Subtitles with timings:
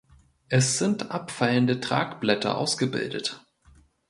[0.49, 3.45] Es sind abfallende Tragblätter ausgebildet.